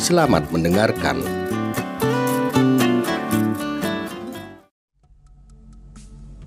[0.00, 1.20] Selamat mendengarkan.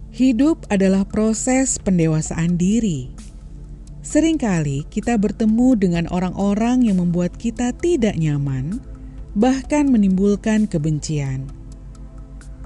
[0.09, 3.22] Hidup adalah proses pendewasaan diri.
[4.03, 8.83] Seringkali kita bertemu dengan orang-orang yang membuat kita tidak nyaman,
[9.31, 11.47] bahkan menimbulkan kebencian.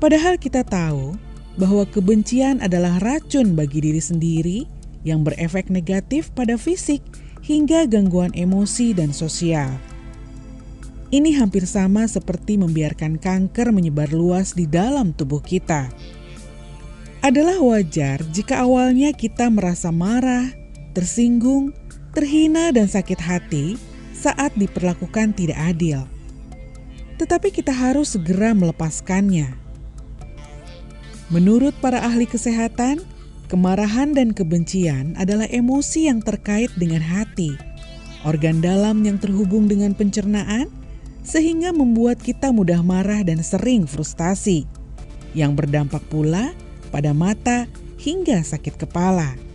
[0.02, 1.14] Padahal kita tahu
[1.62, 4.60] bahwa kebencian adalah racun bagi diri sendiri
[5.06, 7.06] yang berefek negatif pada fisik
[7.46, 9.78] hingga gangguan emosi dan sosial.
[11.14, 15.88] Ini hampir sama seperti membiarkan kanker menyebar luas di dalam tubuh kita.
[17.22, 20.57] Adalah wajar jika awalnya kita merasa marah,
[20.98, 21.78] tersinggung,
[22.18, 23.78] terhina, dan sakit hati
[24.18, 26.10] saat diperlakukan tidak adil.
[27.22, 29.54] Tetapi kita harus segera melepaskannya.
[31.30, 33.06] Menurut para ahli kesehatan,
[33.46, 37.54] kemarahan dan kebencian adalah emosi yang terkait dengan hati,
[38.26, 40.66] organ dalam yang terhubung dengan pencernaan,
[41.22, 44.66] sehingga membuat kita mudah marah dan sering frustasi,
[45.38, 46.58] yang berdampak pula
[46.90, 47.70] pada mata
[48.02, 49.47] hingga sakit kepala.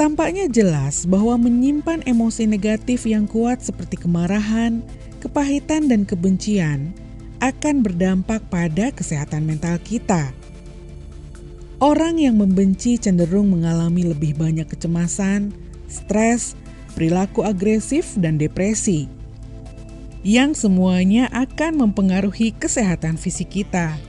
[0.00, 4.80] Tampaknya jelas bahwa menyimpan emosi negatif yang kuat seperti kemarahan,
[5.20, 6.96] kepahitan, dan kebencian
[7.44, 10.32] akan berdampak pada kesehatan mental kita.
[11.84, 15.52] Orang yang membenci cenderung mengalami lebih banyak kecemasan,
[15.84, 16.56] stres,
[16.96, 19.04] perilaku agresif, dan depresi,
[20.24, 24.00] yang semuanya akan mempengaruhi kesehatan fisik kita,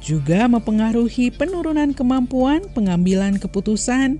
[0.00, 4.16] juga mempengaruhi penurunan kemampuan pengambilan keputusan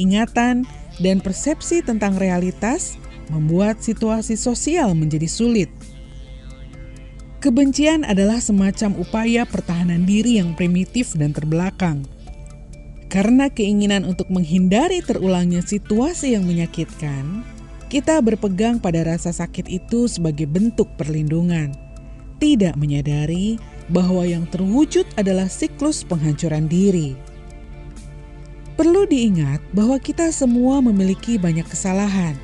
[0.00, 0.64] ingatan,
[1.00, 2.96] dan persepsi tentang realitas
[3.28, 5.70] membuat situasi sosial menjadi sulit.
[7.42, 12.02] Kebencian adalah semacam upaya pertahanan diri yang primitif dan terbelakang.
[13.06, 17.46] Karena keinginan untuk menghindari terulangnya situasi yang menyakitkan,
[17.86, 21.70] kita berpegang pada rasa sakit itu sebagai bentuk perlindungan,
[22.42, 27.14] tidak menyadari bahwa yang terwujud adalah siklus penghancuran diri.
[28.76, 32.36] Perlu diingat bahwa kita semua memiliki banyak kesalahan.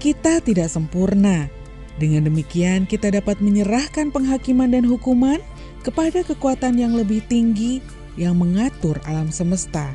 [0.00, 1.52] Kita tidak sempurna.
[2.00, 5.36] Dengan demikian, kita dapat menyerahkan penghakiman dan hukuman
[5.84, 7.84] kepada kekuatan yang lebih tinggi
[8.16, 9.92] yang mengatur alam semesta.